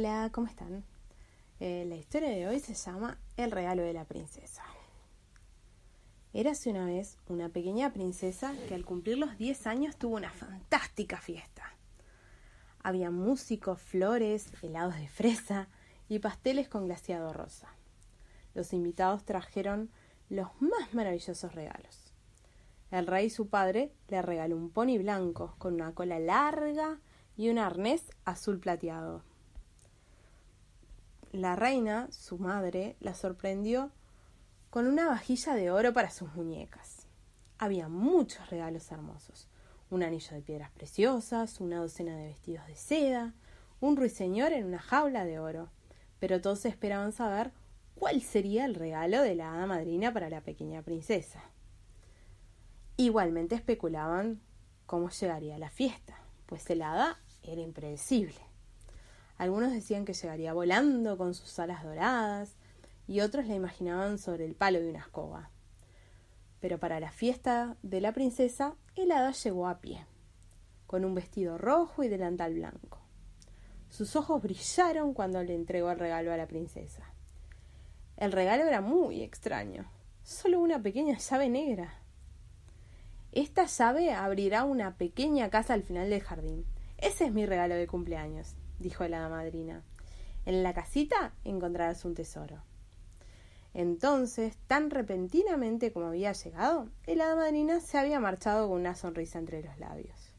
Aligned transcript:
Hola, 0.00 0.30
¿cómo 0.32 0.46
están? 0.46 0.82
Eh, 1.58 1.84
la 1.86 1.94
historia 1.94 2.30
de 2.30 2.48
hoy 2.48 2.58
se 2.58 2.72
llama 2.72 3.18
El 3.36 3.50
regalo 3.50 3.82
de 3.82 3.92
la 3.92 4.06
princesa. 4.06 4.64
Érase 6.32 6.70
una 6.70 6.86
vez 6.86 7.18
una 7.28 7.50
pequeña 7.50 7.92
princesa 7.92 8.54
que 8.66 8.74
al 8.74 8.86
cumplir 8.86 9.18
los 9.18 9.36
10 9.36 9.66
años 9.66 9.96
tuvo 9.96 10.16
una 10.16 10.30
fantástica 10.30 11.18
fiesta. 11.18 11.74
Había 12.82 13.10
músicos, 13.10 13.78
flores, 13.78 14.50
helados 14.62 14.96
de 14.96 15.06
fresa 15.06 15.68
y 16.08 16.18
pasteles 16.20 16.66
con 16.70 16.86
glaseado 16.86 17.34
rosa. 17.34 17.68
Los 18.54 18.72
invitados 18.72 19.26
trajeron 19.26 19.90
los 20.30 20.48
más 20.62 20.94
maravillosos 20.94 21.54
regalos. 21.54 22.14
El 22.90 23.06
rey, 23.06 23.28
su 23.28 23.50
padre, 23.50 23.92
le 24.08 24.22
regaló 24.22 24.56
un 24.56 24.70
pony 24.70 24.96
blanco 24.96 25.56
con 25.58 25.74
una 25.74 25.92
cola 25.92 26.18
larga 26.18 27.00
y 27.36 27.50
un 27.50 27.58
arnés 27.58 28.06
azul 28.24 28.60
plateado 28.60 29.28
la 31.32 31.54
reina, 31.56 32.08
su 32.10 32.38
madre, 32.38 32.96
la 33.00 33.14
sorprendió 33.14 33.90
con 34.70 34.86
una 34.86 35.06
vajilla 35.06 35.54
de 35.54 35.70
oro 35.70 35.92
para 35.92 36.10
sus 36.10 36.34
muñecas. 36.34 37.06
Había 37.58 37.88
muchos 37.88 38.50
regalos 38.50 38.90
hermosos. 38.90 39.48
Un 39.90 40.02
anillo 40.02 40.34
de 40.34 40.42
piedras 40.42 40.70
preciosas, 40.70 41.60
una 41.60 41.78
docena 41.78 42.16
de 42.16 42.28
vestidos 42.28 42.66
de 42.66 42.76
seda, 42.76 43.34
un 43.80 43.96
ruiseñor 43.96 44.52
en 44.52 44.64
una 44.64 44.78
jaula 44.78 45.24
de 45.24 45.38
oro. 45.38 45.68
Pero 46.18 46.40
todos 46.40 46.64
esperaban 46.64 47.12
saber 47.12 47.52
cuál 47.94 48.22
sería 48.22 48.64
el 48.64 48.74
regalo 48.74 49.22
de 49.22 49.34
la 49.34 49.52
hada 49.52 49.66
madrina 49.66 50.12
para 50.12 50.30
la 50.30 50.40
pequeña 50.40 50.82
princesa. 50.82 51.42
Igualmente 52.96 53.54
especulaban 53.54 54.40
cómo 54.86 55.10
llegaría 55.10 55.58
la 55.58 55.70
fiesta, 55.70 56.18
pues 56.46 56.68
el 56.70 56.82
hada 56.82 57.20
era 57.42 57.60
impredecible. 57.60 58.49
Algunos 59.40 59.72
decían 59.72 60.04
que 60.04 60.12
llegaría 60.12 60.52
volando 60.52 61.16
con 61.16 61.32
sus 61.32 61.58
alas 61.58 61.82
doradas 61.82 62.56
y 63.08 63.20
otros 63.20 63.46
la 63.46 63.54
imaginaban 63.54 64.18
sobre 64.18 64.44
el 64.44 64.54
palo 64.54 64.80
de 64.80 64.90
una 64.90 64.98
escoba. 64.98 65.48
Pero 66.60 66.78
para 66.78 67.00
la 67.00 67.10
fiesta 67.10 67.78
de 67.82 68.02
la 68.02 68.12
princesa, 68.12 68.76
el 68.96 69.10
hada 69.10 69.30
llegó 69.30 69.66
a 69.66 69.80
pie, 69.80 70.04
con 70.86 71.06
un 71.06 71.14
vestido 71.14 71.56
rojo 71.56 72.02
y 72.04 72.08
delantal 72.08 72.52
blanco. 72.52 73.00
Sus 73.88 74.14
ojos 74.14 74.42
brillaron 74.42 75.14
cuando 75.14 75.42
le 75.42 75.54
entregó 75.54 75.90
el 75.90 75.98
regalo 75.98 76.34
a 76.34 76.36
la 76.36 76.46
princesa. 76.46 77.10
El 78.18 78.32
regalo 78.32 78.64
era 78.64 78.82
muy 78.82 79.22
extraño, 79.22 79.90
solo 80.22 80.60
una 80.60 80.82
pequeña 80.82 81.16
llave 81.16 81.48
negra. 81.48 81.94
Esta 83.32 83.64
llave 83.64 84.12
abrirá 84.12 84.64
una 84.64 84.98
pequeña 84.98 85.48
casa 85.48 85.72
al 85.72 85.82
final 85.82 86.10
del 86.10 86.20
jardín. 86.20 86.66
Ese 86.98 87.24
es 87.24 87.32
mi 87.32 87.46
regalo 87.46 87.74
de 87.74 87.86
cumpleaños 87.86 88.54
dijo 88.80 89.06
la 89.06 89.28
madrina. 89.28 89.84
En 90.46 90.62
la 90.62 90.74
casita 90.74 91.32
encontrarás 91.44 92.04
un 92.04 92.14
tesoro. 92.14 92.62
Entonces, 93.72 94.56
tan 94.66 94.90
repentinamente 94.90 95.92
como 95.92 96.06
había 96.06 96.32
llegado, 96.32 96.88
el 97.06 97.20
hada 97.20 97.36
madrina 97.36 97.78
se 97.78 97.98
había 97.98 98.18
marchado 98.18 98.68
con 98.68 98.80
una 98.80 98.96
sonrisa 98.96 99.38
entre 99.38 99.62
los 99.62 99.78
labios. 99.78 100.32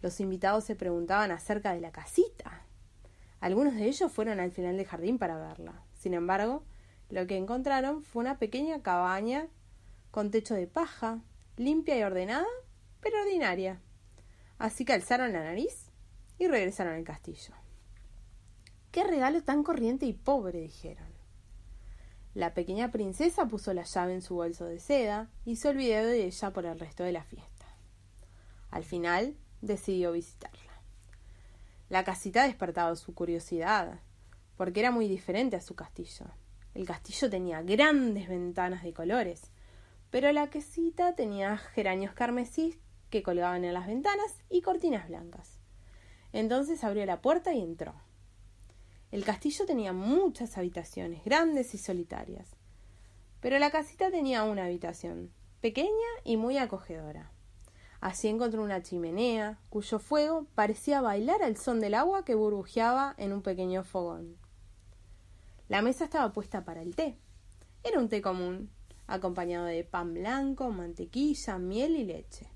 Los 0.00 0.20
invitados 0.20 0.64
se 0.64 0.76
preguntaban 0.76 1.32
acerca 1.32 1.72
de 1.72 1.80
la 1.80 1.90
casita. 1.90 2.62
Algunos 3.40 3.74
de 3.74 3.86
ellos 3.86 4.12
fueron 4.12 4.38
al 4.38 4.52
final 4.52 4.76
del 4.76 4.86
jardín 4.86 5.18
para 5.18 5.38
verla. 5.38 5.82
Sin 5.94 6.14
embargo, 6.14 6.62
lo 7.08 7.26
que 7.26 7.36
encontraron 7.36 8.02
fue 8.02 8.20
una 8.20 8.38
pequeña 8.38 8.80
cabaña 8.82 9.48
con 10.10 10.30
techo 10.30 10.54
de 10.54 10.66
paja, 10.66 11.20
limpia 11.56 11.98
y 11.98 12.02
ordenada, 12.02 12.46
pero 13.00 13.20
ordinaria. 13.20 13.80
Así 14.58 14.84
que 14.84 14.92
alzaron 14.92 15.32
la 15.32 15.42
nariz 15.42 15.83
y 16.38 16.48
regresaron 16.48 16.94
al 16.94 17.04
castillo. 17.04 17.54
Qué 18.90 19.04
regalo 19.04 19.42
tan 19.42 19.62
corriente 19.62 20.06
y 20.06 20.12
pobre, 20.12 20.60
dijeron. 20.60 21.08
La 22.34 22.52
pequeña 22.54 22.90
princesa 22.90 23.46
puso 23.46 23.72
la 23.74 23.84
llave 23.84 24.14
en 24.14 24.22
su 24.22 24.34
bolso 24.34 24.64
de 24.64 24.80
seda 24.80 25.30
y 25.44 25.56
se 25.56 25.68
olvidó 25.68 26.04
de 26.04 26.24
ella 26.24 26.52
por 26.52 26.66
el 26.66 26.78
resto 26.78 27.04
de 27.04 27.12
la 27.12 27.22
fiesta. 27.22 27.66
Al 28.70 28.84
final 28.84 29.36
decidió 29.62 30.12
visitarla. 30.12 30.82
La 31.88 32.02
casita 32.02 32.44
despertaba 32.44 32.96
su 32.96 33.14
curiosidad, 33.14 34.00
porque 34.56 34.80
era 34.80 34.90
muy 34.90 35.06
diferente 35.06 35.54
a 35.56 35.60
su 35.60 35.74
castillo. 35.74 36.26
El 36.74 36.86
castillo 36.86 37.30
tenía 37.30 37.62
grandes 37.62 38.28
ventanas 38.28 38.82
de 38.82 38.92
colores, 38.92 39.52
pero 40.10 40.32
la 40.32 40.50
casita 40.50 41.14
tenía 41.14 41.56
geranios 41.56 42.14
carmesí 42.14 42.80
que 43.10 43.22
colgaban 43.22 43.64
en 43.64 43.74
las 43.74 43.86
ventanas 43.86 44.42
y 44.48 44.62
cortinas 44.62 45.08
blancas. 45.08 45.60
Entonces 46.34 46.82
abrió 46.82 47.06
la 47.06 47.22
puerta 47.22 47.54
y 47.54 47.62
entró. 47.62 47.94
El 49.12 49.24
castillo 49.24 49.66
tenía 49.66 49.92
muchas 49.92 50.58
habitaciones, 50.58 51.24
grandes 51.24 51.74
y 51.74 51.78
solitarias. 51.78 52.56
Pero 53.40 53.60
la 53.60 53.70
casita 53.70 54.10
tenía 54.10 54.42
una 54.42 54.64
habitación, 54.64 55.30
pequeña 55.60 55.90
y 56.24 56.36
muy 56.36 56.58
acogedora. 56.58 57.30
Así 58.00 58.26
encontró 58.26 58.64
una 58.64 58.82
chimenea, 58.82 59.60
cuyo 59.70 60.00
fuego 60.00 60.48
parecía 60.56 61.00
bailar 61.00 61.40
al 61.44 61.56
son 61.56 61.78
del 61.78 61.94
agua 61.94 62.24
que 62.24 62.34
burbujeaba 62.34 63.14
en 63.16 63.32
un 63.32 63.42
pequeño 63.42 63.84
fogón. 63.84 64.36
La 65.68 65.82
mesa 65.82 66.02
estaba 66.02 66.32
puesta 66.32 66.64
para 66.64 66.82
el 66.82 66.96
té. 66.96 67.16
Era 67.84 68.00
un 68.00 68.08
té 68.08 68.20
común, 68.20 68.70
acompañado 69.06 69.66
de 69.66 69.84
pan 69.84 70.14
blanco, 70.14 70.68
mantequilla, 70.70 71.58
miel 71.58 71.94
y 71.94 72.04
leche. 72.04 72.48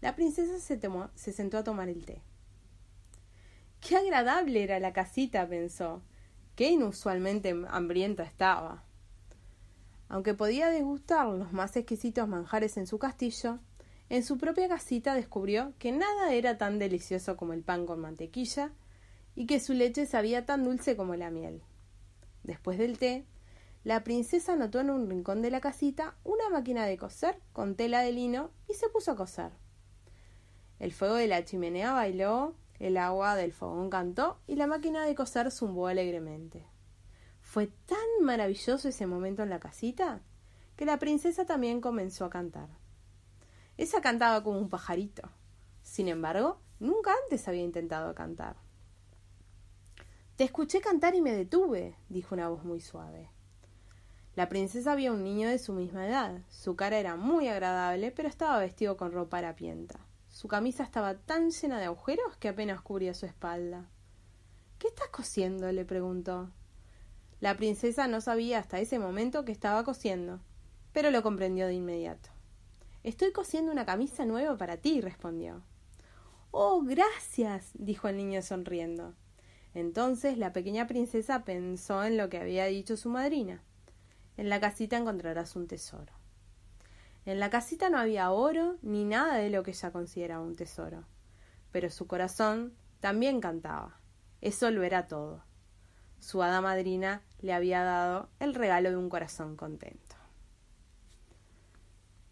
La 0.00 0.16
princesa 0.16 0.58
se, 0.58 0.80
se 1.14 1.32
sentó 1.32 1.58
a 1.58 1.64
tomar 1.64 1.88
el 1.88 2.04
té. 2.04 2.20
Qué 3.86 3.96
agradable 3.96 4.62
era 4.62 4.80
la 4.80 4.94
casita, 4.94 5.46
pensó. 5.46 6.00
Qué 6.56 6.70
inusualmente 6.70 7.54
hambrienta 7.68 8.22
estaba. 8.22 8.82
Aunque 10.08 10.32
podía 10.32 10.70
degustar 10.70 11.26
los 11.26 11.52
más 11.52 11.76
exquisitos 11.76 12.26
manjares 12.26 12.78
en 12.78 12.86
su 12.86 12.98
castillo, 12.98 13.58
en 14.08 14.24
su 14.24 14.38
propia 14.38 14.68
casita 14.68 15.14
descubrió 15.14 15.74
que 15.78 15.92
nada 15.92 16.32
era 16.32 16.56
tan 16.56 16.78
delicioso 16.78 17.36
como 17.36 17.52
el 17.52 17.62
pan 17.62 17.84
con 17.84 18.00
mantequilla 18.00 18.72
y 19.34 19.46
que 19.46 19.60
su 19.60 19.74
leche 19.74 20.06
sabía 20.06 20.46
tan 20.46 20.64
dulce 20.64 20.96
como 20.96 21.14
la 21.14 21.30
miel. 21.30 21.60
Después 22.42 22.78
del 22.78 22.96
té, 22.96 23.26
la 23.82 24.02
princesa 24.02 24.56
notó 24.56 24.80
en 24.80 24.88
un 24.88 25.10
rincón 25.10 25.42
de 25.42 25.50
la 25.50 25.60
casita 25.60 26.16
una 26.24 26.48
máquina 26.48 26.86
de 26.86 26.96
coser 26.96 27.38
con 27.52 27.74
tela 27.74 28.00
de 28.00 28.12
lino 28.12 28.50
y 28.66 28.72
se 28.72 28.88
puso 28.88 29.10
a 29.10 29.16
coser. 29.16 29.50
El 30.78 30.94
fuego 30.94 31.16
de 31.16 31.26
la 31.26 31.44
chimenea 31.44 31.92
bailó 31.92 32.54
el 32.84 32.98
agua 32.98 33.34
del 33.34 33.54
fogón 33.54 33.88
cantó 33.88 34.42
y 34.46 34.56
la 34.56 34.66
máquina 34.66 35.06
de 35.06 35.14
coser 35.14 35.50
zumbó 35.50 35.86
alegremente. 35.86 36.66
Fue 37.40 37.68
tan 37.86 37.98
maravilloso 38.20 38.88
ese 38.88 39.06
momento 39.06 39.42
en 39.42 39.48
la 39.48 39.58
casita 39.58 40.20
que 40.76 40.84
la 40.84 40.98
princesa 40.98 41.46
también 41.46 41.80
comenzó 41.80 42.26
a 42.26 42.30
cantar. 42.30 42.68
Esa 43.78 44.02
cantaba 44.02 44.44
como 44.44 44.58
un 44.58 44.68
pajarito. 44.68 45.22
Sin 45.80 46.08
embargo, 46.08 46.60
nunca 46.78 47.10
antes 47.24 47.48
había 47.48 47.62
intentado 47.62 48.14
cantar. 48.14 48.56
Te 50.36 50.44
escuché 50.44 50.82
cantar 50.82 51.14
y 51.14 51.22
me 51.22 51.32
detuve, 51.32 51.96
dijo 52.10 52.34
una 52.34 52.50
voz 52.50 52.64
muy 52.64 52.80
suave. 52.80 53.30
La 54.34 54.50
princesa 54.50 54.94
vio 54.94 55.12
a 55.12 55.14
un 55.14 55.24
niño 55.24 55.48
de 55.48 55.58
su 55.58 55.72
misma 55.72 56.06
edad. 56.06 56.42
Su 56.50 56.76
cara 56.76 56.98
era 56.98 57.16
muy 57.16 57.48
agradable, 57.48 58.10
pero 58.10 58.28
estaba 58.28 58.58
vestido 58.58 58.98
con 58.98 59.10
ropa 59.10 59.38
harapienta. 59.38 60.03
Su 60.34 60.48
camisa 60.48 60.82
estaba 60.82 61.14
tan 61.14 61.52
llena 61.52 61.78
de 61.78 61.84
agujeros 61.84 62.36
que 62.38 62.48
apenas 62.48 62.80
cubría 62.80 63.14
su 63.14 63.24
espalda. 63.24 63.88
¿Qué 64.80 64.88
estás 64.88 65.06
cosiendo? 65.10 65.70
le 65.70 65.84
preguntó. 65.84 66.50
La 67.38 67.56
princesa 67.56 68.08
no 68.08 68.20
sabía 68.20 68.58
hasta 68.58 68.80
ese 68.80 68.98
momento 68.98 69.44
que 69.44 69.52
estaba 69.52 69.84
cosiendo, 69.84 70.40
pero 70.92 71.12
lo 71.12 71.22
comprendió 71.22 71.68
de 71.68 71.74
inmediato. 71.74 72.30
Estoy 73.04 73.30
cosiendo 73.30 73.70
una 73.70 73.86
camisa 73.86 74.26
nueva 74.26 74.56
para 74.56 74.76
ti, 74.76 75.00
respondió. 75.00 75.62
Oh, 76.50 76.82
gracias, 76.82 77.70
dijo 77.74 78.08
el 78.08 78.16
niño 78.16 78.42
sonriendo. 78.42 79.14
Entonces 79.72 80.36
la 80.36 80.52
pequeña 80.52 80.88
princesa 80.88 81.44
pensó 81.44 82.02
en 82.02 82.16
lo 82.16 82.28
que 82.28 82.38
había 82.38 82.64
dicho 82.64 82.96
su 82.96 83.08
madrina. 83.08 83.62
En 84.36 84.48
la 84.48 84.58
casita 84.58 84.96
encontrarás 84.96 85.54
un 85.54 85.68
tesoro. 85.68 86.23
En 87.26 87.40
la 87.40 87.48
casita 87.48 87.88
no 87.88 87.98
había 87.98 88.30
oro 88.30 88.76
ni 88.82 89.04
nada 89.04 89.36
de 89.36 89.48
lo 89.48 89.62
que 89.62 89.70
ella 89.70 89.92
consideraba 89.92 90.44
un 90.44 90.56
tesoro, 90.56 91.04
pero 91.72 91.88
su 91.90 92.06
corazón 92.06 92.74
también 93.00 93.40
cantaba. 93.40 93.98
Eso 94.42 94.70
lo 94.70 94.82
era 94.82 95.08
todo. 95.08 95.42
Su 96.18 96.42
hada 96.42 96.60
madrina 96.60 97.22
le 97.40 97.54
había 97.54 97.82
dado 97.82 98.28
el 98.40 98.54
regalo 98.54 98.90
de 98.90 98.96
un 98.96 99.08
corazón 99.08 99.56
contento. 99.56 100.16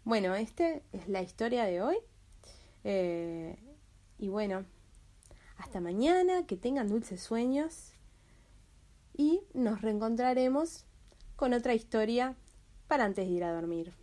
Bueno, 0.03 0.35
esta 0.35 0.81
es 0.91 1.07
la 1.07 1.21
historia 1.21 1.63
de 1.63 1.81
hoy. 1.81 1.97
Eh, 2.83 3.57
y 4.19 4.27
bueno, 4.27 4.65
hasta 5.57 5.79
mañana, 5.79 6.45
que 6.45 6.57
tengan 6.57 6.89
dulces 6.89 7.21
sueños 7.21 7.93
y 9.15 9.41
nos 9.53 9.81
reencontraremos 9.81 10.85
con 11.35 11.53
otra 11.53 11.73
historia 11.73 12.35
para 12.87 13.05
antes 13.05 13.27
de 13.27 13.33
ir 13.33 13.43
a 13.43 13.53
dormir. 13.53 14.02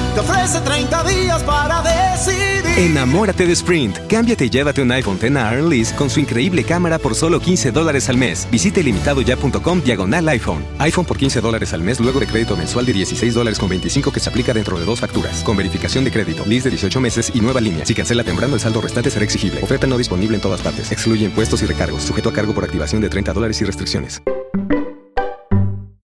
Te 0.13 0.19
ofrece 0.19 0.59
30 0.59 1.03
días 1.05 1.43
para 1.43 1.81
decidir. 1.81 2.65
Enamórate 2.77 3.45
de 3.45 3.53
Sprint. 3.53 3.97
Cámbiate 4.07 4.45
y 4.45 4.49
llévate 4.49 4.81
un 4.81 4.91
iPhone 4.91 5.17
X 5.21 5.35
a 5.35 5.51
Lease 5.53 5.95
con 5.95 6.09
su 6.09 6.19
increíble 6.19 6.63
cámara 6.63 6.99
por 6.99 7.15
solo 7.15 7.39
15 7.39 7.71
dólares 7.71 8.09
al 8.09 8.17
mes. 8.17 8.47
Visite 8.51 8.83
limitadoya.com 8.83 9.81
diagonal 9.81 10.27
iPhone. 10.29 10.65
iPhone 10.79 11.05
por 11.05 11.17
15 11.17 11.41
dólares 11.41 11.73
al 11.73 11.81
mes 11.81 11.99
luego 11.99 12.19
de 12.19 12.27
crédito 12.27 12.57
mensual 12.57 12.85
de 12.85 12.93
16 12.93 13.33
dólares 13.33 13.59
con 13.59 13.69
25 13.69 14.11
que 14.11 14.19
se 14.19 14.29
aplica 14.29 14.53
dentro 14.53 14.79
de 14.79 14.85
dos 14.85 14.99
facturas. 14.99 15.43
Con 15.43 15.55
verificación 15.55 16.03
de 16.03 16.11
crédito, 16.11 16.43
lease 16.45 16.65
de 16.65 16.71
18 16.71 16.99
meses 16.99 17.31
y 17.33 17.39
nueva 17.39 17.61
línea. 17.61 17.85
Si 17.85 17.93
cancela 17.93 18.23
temprano, 18.23 18.55
el 18.55 18.59
saldo 18.59 18.81
restante 18.81 19.09
será 19.09 19.23
exigible. 19.23 19.61
Oferta 19.63 19.87
no 19.87 19.97
disponible 19.97 20.35
en 20.35 20.41
todas 20.41 20.61
partes. 20.61 20.91
Excluye 20.91 21.25
impuestos 21.25 21.61
y 21.61 21.65
recargos. 21.65 22.03
Sujeto 22.03 22.29
a 22.29 22.33
cargo 22.33 22.53
por 22.53 22.63
activación 22.63 23.01
de 23.01 23.09
30 23.09 23.33
dólares 23.33 23.61
y 23.61 23.65
restricciones. 23.65 24.21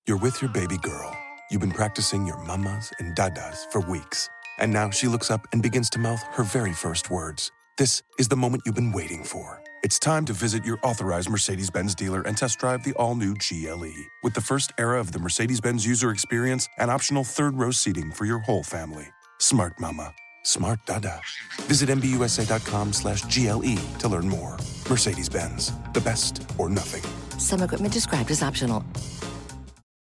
You're 0.06 0.20
with 0.20 0.42
your 0.42 0.52
baby 0.52 0.78
girl. 0.82 1.29
You've 1.52 1.62
been 1.62 1.72
practicing 1.72 2.28
your 2.28 2.38
mamas 2.38 2.92
and 3.00 3.16
dadas 3.16 3.66
for 3.72 3.82
weeks. 3.82 4.30
And 4.60 4.72
now 4.72 4.92
she 4.92 5.08
looks 5.08 5.32
up 5.32 5.48
and 5.52 5.64
begins 5.64 5.90
to 5.92 6.00
mouth 6.00 6.22
her 6.34 6.44
very 6.44 6.74
first 6.74 7.10
words. 7.10 7.52
This 7.76 8.04
is 8.20 8.28
the 8.28 8.36
moment 8.36 8.64
you've 8.66 8.76
been 8.76 8.92
waiting 8.92 9.24
for. 9.24 9.64
It's 9.82 9.98
time 9.98 10.26
to 10.26 10.34
visit 10.34 10.64
your 10.64 10.78
authorized 10.84 11.28
Mercedes 11.28 11.72
Benz 11.72 11.96
dealer 11.96 12.22
and 12.22 12.38
test 12.38 12.60
drive 12.60 12.84
the 12.84 12.94
all 12.94 13.16
new 13.16 13.34
GLE. 13.34 13.94
With 14.22 14.36
the 14.36 14.42
first 14.42 14.74
era 14.78 15.00
of 15.00 15.12
the 15.12 15.18
Mercedes 15.18 15.60
Benz 15.60 15.88
user 15.88 16.12
experience 16.12 16.68
and 16.78 16.92
optional 16.92 17.24
third 17.24 17.58
row 17.58 17.72
seating 17.72 18.12
for 18.12 18.26
your 18.26 18.40
whole 18.40 18.64
family. 18.64 19.08
Smart 19.40 19.74
Mama. 19.80 20.14
Smart 20.44 20.80
Dada. 20.86 21.20
Visit 21.62 21.90
MBUSA.com 21.90 22.94
slash 22.94 23.24
GLE 23.24 23.76
to 23.98 24.08
learn 24.08 24.30
more. 24.30 24.58
Mercedes 24.88 25.30
Benz. 25.30 25.72
The 25.94 26.02
best 26.02 26.44
or 26.60 26.70
nothing. 26.70 27.04
Some 27.40 27.64
equipment 27.64 27.94
described 27.94 28.30
as 28.30 28.44
optional. 28.44 28.84